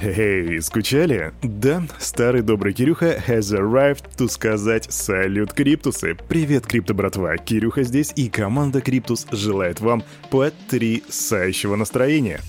[0.00, 1.32] Эй, скучали?
[1.42, 6.16] Да, старый добрый Кирюха has arrived to сказать салют, Криптусы.
[6.28, 12.40] Привет, Крипто братва, Кирюха здесь и команда Криптус желает вам потрясающего настроения.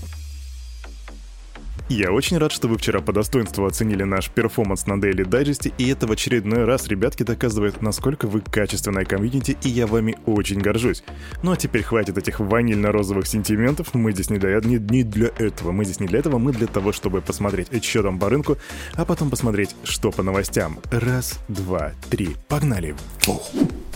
[1.89, 5.87] Я очень рад, что вы вчера по достоинству оценили наш перформанс на Daily Digest, и
[5.87, 11.05] это в очередной раз, ребятки, доказывает, насколько вы качественная комьюнити, и я вами очень горжусь.
[11.43, 15.71] Ну а теперь хватит этих ванильно-розовых сентиментов, мы здесь не для, не, не для этого,
[15.71, 18.57] мы здесь не для этого, мы для того, чтобы посмотреть, что там по рынку,
[18.95, 20.79] а потом посмотреть, что по новостям.
[20.91, 22.95] Раз, два, три, погнали!
[23.19, 23.49] Фух.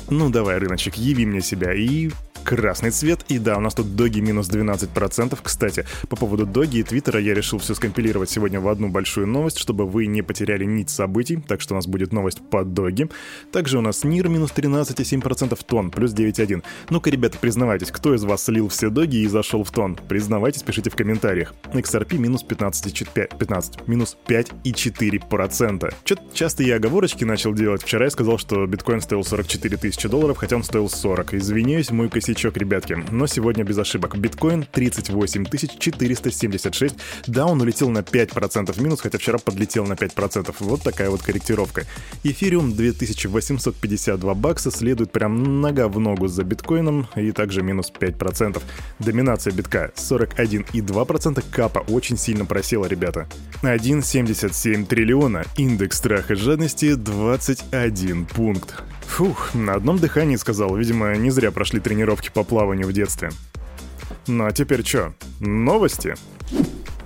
[0.09, 2.09] Ну давай, рыночек, яви мне себя и
[2.43, 3.25] красный цвет.
[3.27, 5.37] И да, у нас тут доги минус 12%.
[5.41, 9.59] Кстати, по поводу доги и твиттера я решил все скомпилировать сегодня в одну большую новость,
[9.59, 11.37] чтобы вы не потеряли нить событий.
[11.47, 13.09] Так что у нас будет новость по доги.
[13.51, 16.63] Также у нас НИР минус 13,7%, тон плюс 9,1.
[16.89, 19.97] Ну-ка, ребята, признавайтесь, кто из вас слил все доги и зашел в тон?
[20.07, 21.53] Признавайтесь, пишите в комментариях.
[21.73, 25.93] XRP минус 15,5, 15, минус 5,4%.
[26.03, 27.83] Что-то часто я оговорочки начал делать.
[27.83, 31.35] Вчера я сказал, что биткоин стоил 44 тысячи долларов, хотя он стоил 40.
[31.35, 32.97] Извиняюсь, мой косяк косячок, ребятки.
[33.11, 34.17] Но сегодня без ошибок.
[34.17, 35.45] Биткоин 38
[35.79, 36.95] 476.
[37.27, 40.55] Да, он улетел на 5% минус, хотя вчера подлетел на 5%.
[40.59, 41.85] Вот такая вот корректировка.
[42.23, 48.61] Эфириум 2852 бакса следует прям нога в ногу за биткоином и также минус 5%.
[48.99, 51.43] Доминация битка 41,2%.
[51.51, 53.27] Капа очень сильно просела, ребята.
[53.61, 55.43] 1,77 триллиона.
[55.57, 58.83] Индекс страха и жадности 21 пункт.
[59.11, 63.29] Фух, на одном дыхании сказал, видимо, не зря прошли тренировки по плаванию в детстве.
[64.25, 65.13] Ну а теперь что?
[65.41, 66.15] Новости?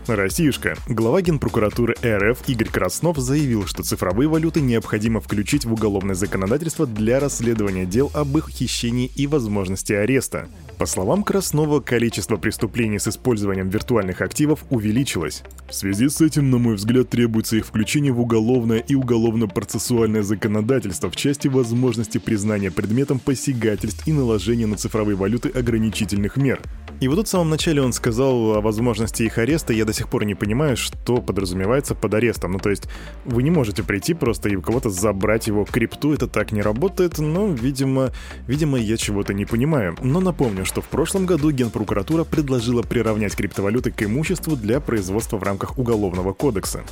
[0.08, 0.75] Россиюшка.
[0.88, 7.20] Глава Генпрокуратуры РФ Игорь Краснов заявил, что цифровые валюты необходимо включить в уголовное законодательство для
[7.20, 10.48] расследования дел об их хищении и возможности ареста.
[10.78, 15.44] По словам Краснова, количество преступлений с использованием виртуальных активов увеличилось.
[15.70, 21.09] В связи с этим, на мой взгляд, требуется их включение в уголовное и уголовно-процессуальное законодательство
[21.09, 26.61] в части возможности признания предметом посягательств и наложения на цифровые валюты ограничительных мер.
[27.05, 30.10] И вот тут в самом начале он сказал о возможности их ареста, я до сих
[30.10, 32.54] пор не понимаю, что подразумевается под арестом.
[32.54, 32.88] Ну, то есть,
[33.26, 37.20] вы не можете прийти просто и у кого-то забрать его крипту, это так не работает,
[37.20, 38.11] но, видимо,
[38.48, 39.95] видимо, я чего-то не понимаю.
[40.02, 45.44] Но напомню, что в прошлом году Генпрокуратура предложила приравнять криптовалюты к имуществу для производства в
[45.44, 46.83] рамках Уголовного кодекса.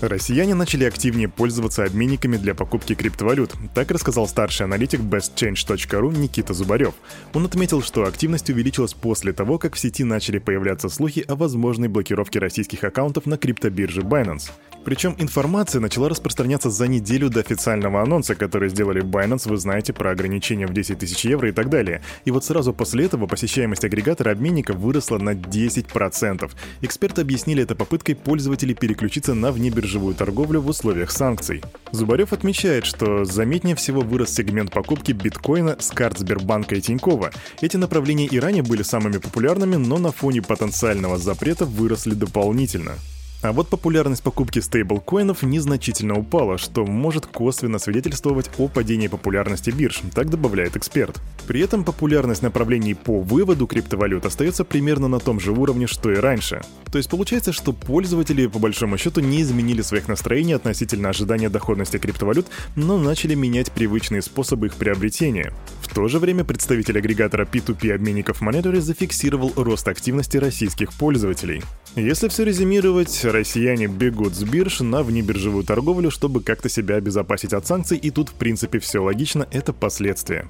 [0.00, 3.54] Россияне начали активнее пользоваться обменниками для покупки криптовалют.
[3.74, 6.94] Так рассказал старший аналитик bestchange.ru Никита Зубарев.
[7.34, 11.88] Он отметил, что активность увеличилась после того, как в сети начали появляться слухи о возможной
[11.88, 14.52] блокировке российских аккаунтов на криптобирже Binance.
[14.84, 20.12] Причем информация начала распространяться за неделю до официального анонса, который сделали Binance, вы знаете, про
[20.12, 22.02] ограничения в 10 тысяч евро и так далее.
[22.24, 26.50] И вот сразу после этого посещаемость агрегатора обменника выросла на 10%.
[26.80, 29.50] Эксперты объяснили это попыткой пользователей переключиться на
[29.88, 31.62] внебиржевую торговлю в условиях санкций.
[31.92, 37.30] Зубарев отмечает, что заметнее всего вырос сегмент покупки биткоина с карт Сбербанка и Тинькова.
[37.62, 42.92] Эти направления и ранее были самыми популярными, но на фоне потенциального запрета выросли дополнительно.
[43.40, 50.00] А вот популярность покупки стейблкоинов незначительно упала, что может косвенно свидетельствовать о падении популярности бирж,
[50.12, 51.20] так добавляет эксперт.
[51.46, 56.16] При этом популярность направлений по выводу криптовалют остается примерно на том же уровне, что и
[56.16, 56.62] раньше.
[56.90, 61.98] То есть получается, что пользователи по большому счету не изменили своих настроений относительно ожидания доходности
[61.98, 65.52] криптовалют, но начали менять привычные способы их приобретения.
[65.88, 71.62] В то же время представитель агрегатора P2P обменников Monetary зафиксировал рост активности российских пользователей.
[71.96, 77.66] Если все резюмировать, россияне бегут с бирж на внебиржевую торговлю, чтобы как-то себя обезопасить от
[77.66, 80.46] санкций, и тут в принципе все логично, это последствия.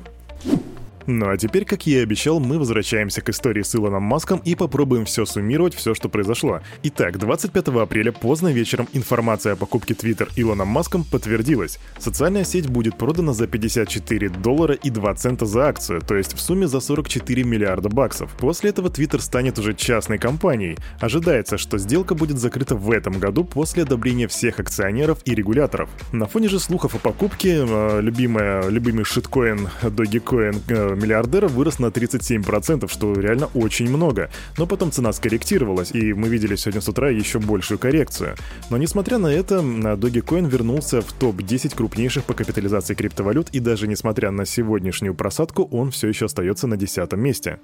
[1.11, 4.55] Ну а теперь, как я и обещал, мы возвращаемся к истории с Илоном Маском и
[4.55, 6.61] попробуем все суммировать, все, что произошло.
[6.83, 11.79] Итак, 25 апреля поздно вечером информация о покупке Twitter Илоном Маском подтвердилась.
[11.99, 16.41] Социальная сеть будет продана за 54 доллара и 2 цента за акцию, то есть в
[16.43, 18.31] сумме за 44 миллиарда баксов.
[18.39, 20.77] После этого Twitter станет уже частной компанией.
[21.01, 25.89] Ожидается, что сделка будет закрыта в этом году после одобрения всех акционеров и регуляторов.
[26.13, 31.87] На фоне же слухов о покупке, э, любимая, любимый шиткоин Dogecoin э, миллиардера вырос на
[31.87, 34.31] 37%, что реально очень много.
[34.57, 38.37] Но потом цена скорректировалась, и мы видели сегодня с утра еще большую коррекцию.
[38.71, 44.31] Но несмотря на это, Dogecoin вернулся в топ-10 крупнейших по капитализации криптовалют, и даже несмотря
[44.31, 47.61] на сегодняшнюю просадку, он все еще остается на десятом месте.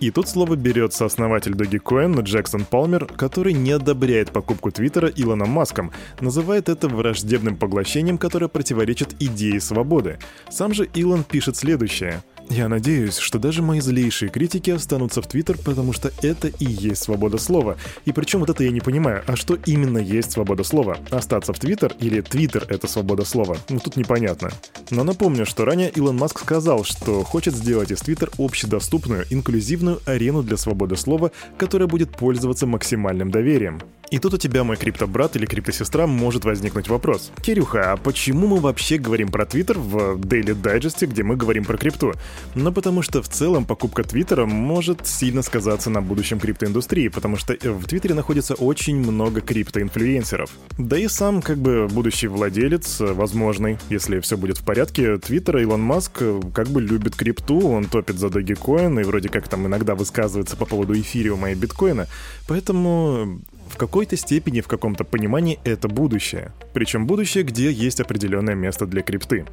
[0.00, 5.92] И тут слово берет сооснователь Dogecoin Джексон Палмер, который не одобряет покупку Твиттера Илоном Маском,
[6.20, 10.18] называет это враждебным поглощением, которое противоречит идее свободы.
[10.50, 12.24] Сам же Илон пишет следующее.
[12.50, 17.02] Я надеюсь, что даже мои злейшие критики останутся в Твиттер, потому что это и есть
[17.02, 17.76] свобода слова.
[18.04, 20.98] И причем вот это я не понимаю, а что именно есть свобода слова?
[21.10, 23.56] Остаться в Твиттер или Твиттер— это свобода слова?
[23.68, 24.50] Ну тут непонятно.
[24.90, 30.42] Но напомню, что ранее Илон Маск сказал, что хочет сделать из Твиттер общедоступную, инклюзивную арену
[30.42, 33.80] для свободы слова, которая будет пользоваться максимальным доверием.
[34.12, 37.32] И тут у тебя, мой криптобрат или криптосестра, может возникнуть вопрос.
[37.40, 41.78] Кирюха, а почему мы вообще говорим про Твиттер в Daily Digest, где мы говорим про
[41.78, 42.12] крипту?
[42.54, 47.54] Ну, потому что в целом покупка Твиттера может сильно сказаться на будущем криптоиндустрии, потому что
[47.54, 50.50] в Твиттере находится очень много криптоинфлюенсеров.
[50.76, 55.80] Да и сам, как бы, будущий владелец, возможный, если все будет в порядке, Твиттера Илон
[55.80, 56.22] Маск
[56.52, 60.66] как бы любит крипту, он топит за Dogecoin и вроде как там иногда высказывается по
[60.66, 62.08] поводу эфириума и биткоина,
[62.46, 63.40] поэтому
[63.72, 66.52] в какой-то степени, в каком-то понимании это будущее.
[66.72, 69.46] Причем будущее, где есть определенное место для крипты.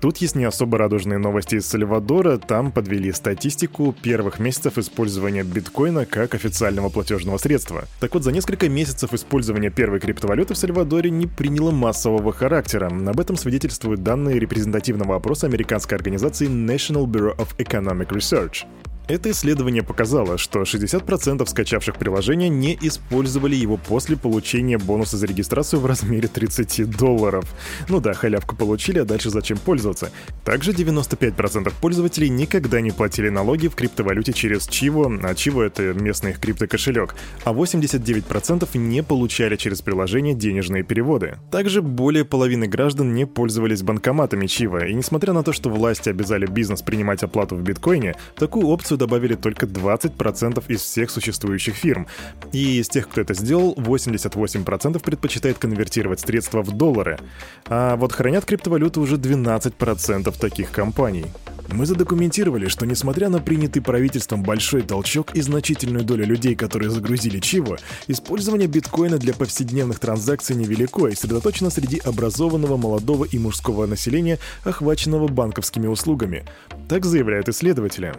[0.00, 2.36] Тут есть не особо радужные новости из Сальвадора.
[2.36, 7.84] Там подвели статистику первых месяцев использования биткоина как официального платежного средства.
[8.00, 12.88] Так вот, за несколько месяцев использования первой криптовалюты в Сальвадоре не приняло массового характера.
[12.88, 18.66] Об этом свидетельствуют данные репрезентативного опроса американской организации National Bureau of Economic Research.
[19.06, 25.80] Это исследование показало, что 60% скачавших приложение не использовали его после получения бонуса за регистрацию
[25.80, 27.44] в размере 30 долларов.
[27.90, 30.10] Ну да, халявку получили, а дальше зачем пользоваться?
[30.42, 36.30] Также 95% пользователей никогда не платили налоги в криптовалюте через Чиво, а Чиво это местный
[36.30, 37.14] их криптокошелек,
[37.44, 41.36] а 89% не получали через приложение денежные переводы.
[41.50, 46.46] Также более половины граждан не пользовались банкоматами Чиво, и несмотря на то, что власти обязали
[46.46, 52.06] бизнес принимать оплату в биткоине, такую опцию акцию добавили только 20% из всех существующих фирм.
[52.52, 57.18] И из тех, кто это сделал, 88% предпочитает конвертировать средства в доллары.
[57.66, 61.26] А вот хранят криптовалюту уже 12% таких компаний.
[61.72, 67.40] Мы задокументировали, что несмотря на принятый правительством большой толчок и значительную долю людей, которые загрузили
[67.40, 74.38] Чиво, использование биткоина для повседневных транзакций невелико и сосредоточено среди образованного молодого и мужского населения,
[74.64, 76.44] охваченного банковскими услугами.
[76.88, 78.12] Так заявляют исследователи.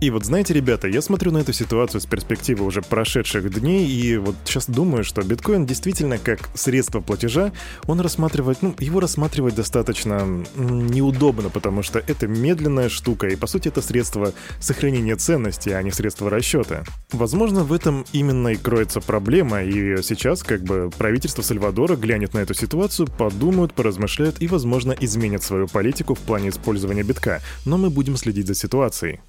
[0.00, 4.16] И вот знаете, ребята, я смотрю на эту ситуацию с перспективы уже прошедших дней, и
[4.16, 7.52] вот сейчас думаю, что биткоин действительно как средство платежа,
[7.86, 13.68] он рассматривать, ну, его рассматривать достаточно неудобно, потому что это медленная штука, и по сути
[13.68, 16.84] это средство сохранения ценности, а не средство расчета.
[17.12, 22.38] Возможно, в этом именно и кроется проблема, и сейчас как бы правительство Сальвадора глянет на
[22.38, 27.90] эту ситуацию, подумают, поразмышляют и, возможно, изменят свою политику в плане использования битка, но мы
[27.90, 29.20] будем следить за ситуацией.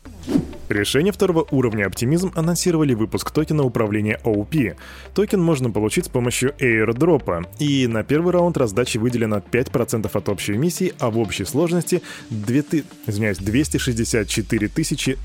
[0.72, 4.78] Решение второго уровня оптимизм анонсировали выпуск токена управления OP.
[5.14, 10.54] Токен можно получить с помощью airdrop, и на первый раунд раздачи выделено 5% от общей
[10.54, 14.72] эмиссии, а в общей сложности 2, извиняюсь, 264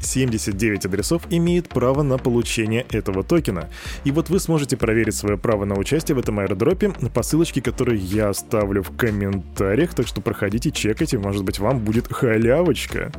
[0.01, 3.69] 079 адресов имеет право на получение этого токена.
[4.03, 8.01] И вот вы сможете проверить свое право на участие в этом аирдропе по ссылочке, которую
[8.01, 13.13] я оставлю в комментариях, так что проходите, чекайте, может быть вам будет халявочка.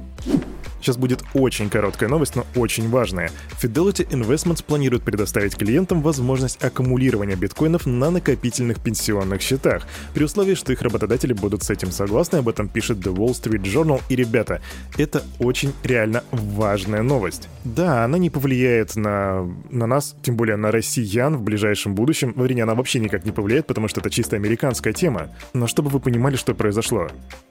[0.82, 3.32] Сейчас будет очень короткая новость, но очень важная.
[3.62, 10.74] Fidelity Investments планирует предоставить клиентам возможность аккумулирования биткоинов на накопительных пенсионных счетах, при условии, что
[10.74, 14.02] их работодатели будут с этим согласны, об этом пишет The Wall Street Journal.
[14.10, 14.62] И, ребята,
[14.98, 17.50] это очень реально важная новость.
[17.64, 22.34] Да, она не повлияет на, на нас, тем более на россиян в ближайшем будущем.
[22.36, 25.30] Вернее, она вообще никак не повлияет, потому что это чисто американская тема.
[25.54, 27.10] Но чтобы вы понимали, что произошло.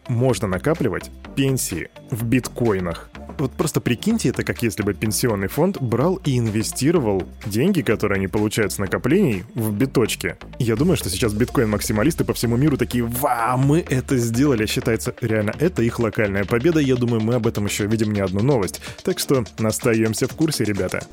[0.08, 3.10] Можно накапливать пенсии в биткоинах.
[3.38, 8.28] Вот просто прикиньте, это как если бы пенсионный фонд брал и инвестировал деньги, которые они
[8.28, 10.36] получают с накоплений, в биточки.
[10.58, 15.52] Я думаю, что сейчас биткоин-максималисты по всему миру такие «Ва, мы это сделали!» Считается, реально,
[15.58, 16.80] это их локальная победа.
[16.80, 18.80] Я думаю, мы об этом еще видим не одну новость.
[19.02, 21.06] Так что настаемся в курсе, ребята.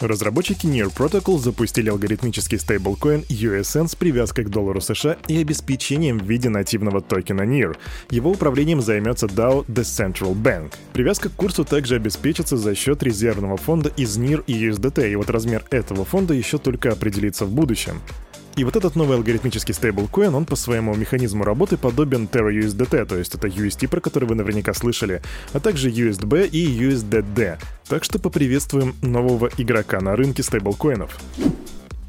[0.00, 6.24] Разработчики Near Protocol запустили алгоритмический стейблкоин USN с привязкой к доллару США и обеспечением в
[6.24, 7.76] виде нативного токена NIR.
[8.10, 10.74] Его управлением займется DAO The Central Bank.
[10.92, 15.30] Привязка к курсу также обеспечится за счет резервного фонда из NIR и USDT, и вот
[15.30, 18.00] размер этого фонда еще только определится в будущем.
[18.56, 23.16] И вот этот новый алгоритмический стейблкоин, он по своему механизму работы подобен Terra USDT, то
[23.16, 27.58] есть это UST, про который вы наверняка слышали, а также USDB и USDD.
[27.88, 31.18] Так что поприветствуем нового игрока на рынке стейблкоинов.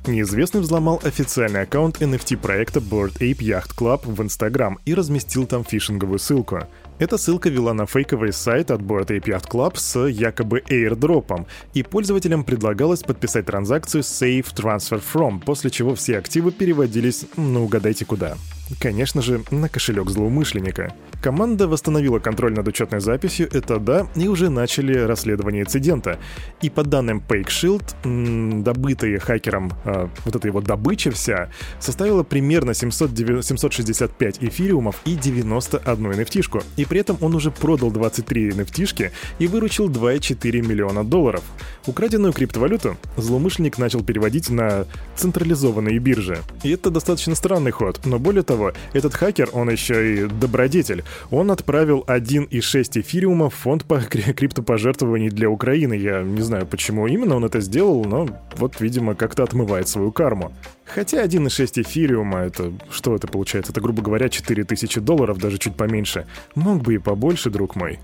[0.05, 6.19] Неизвестный взломал официальный аккаунт NFT-проекта Bored Ape Yacht Club в Instagram и разместил там фишинговую
[6.19, 6.67] ссылку.
[6.97, 12.45] Эта ссылка вела на фейковый сайт от Bored Ape Club с якобы airdropом, и пользователям
[12.45, 18.37] предлагалось подписать транзакцию Save Transfer From, после чего все активы переводились, ну угадайте куда.
[18.79, 20.93] Конечно же, на кошелек злоумышленника.
[21.21, 26.19] Команда восстановила контроль над учетной записью, это да, и уже начали расследование инцидента.
[26.61, 33.11] И по данным PakeShield, добытые хакером э, вот эта его добыча вся составила примерно 700,
[33.43, 39.89] 765 эфириумов и 91 nft И при этом он уже продал 23 nft и выручил
[39.89, 41.43] 2,4 миллиона долларов.
[41.85, 46.39] Украденную криптовалюту злоумышленник начал переводить на централизованные биржи.
[46.63, 48.54] И это достаточно странный ход, но более того,
[48.93, 51.03] этот хакер, он еще и добродетель.
[51.31, 55.93] Он отправил 1,6 эфириума в фонд по криптопожертвований для Украины.
[55.93, 60.53] Я не знаю, почему именно он это сделал, но вот, видимо, как-то отмывает свою карму.
[60.85, 63.71] Хотя 1,6 эфириума, это что это получается?
[63.71, 66.25] Это, грубо говоря, 4000 долларов, даже чуть поменьше.
[66.55, 67.99] Мог бы и побольше, друг мой.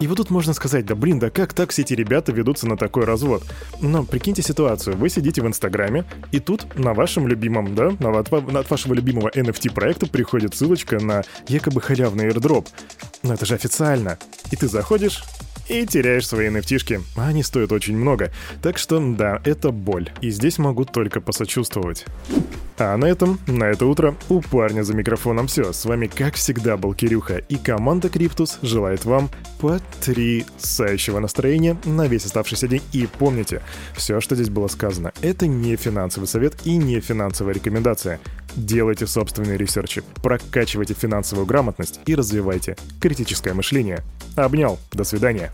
[0.00, 2.76] И вот тут можно сказать, да блин, да как так все эти ребята ведутся на
[2.76, 3.42] такой развод?
[3.80, 8.32] Но прикиньте ситуацию, вы сидите в Инстаграме, и тут на вашем любимом, да, на, от,
[8.32, 12.66] от вашего любимого NFT-проекта приходит ссылочка на якобы халявный airdrop.
[13.22, 14.18] Но это же официально.
[14.50, 15.22] И ты заходишь,
[15.68, 18.30] и теряешь свои NFT а они стоят очень много.
[18.62, 22.04] Так что да, это боль, и здесь могу только посочувствовать.
[22.78, 25.72] А на этом, на это утро, у парня за микрофоном все.
[25.72, 29.30] С вами, как всегда, был Кирюха, и команда Криптус желает вам
[29.60, 32.82] потрясающего настроения на весь оставшийся день.
[32.92, 33.62] И помните,
[33.94, 38.20] все, что здесь было сказано, это не финансовый совет и не финансовая рекомендация.
[38.56, 44.02] Делайте собственные ресерчи, прокачивайте финансовую грамотность и развивайте критическое мышление.
[44.34, 45.50] Обнял, до свидания.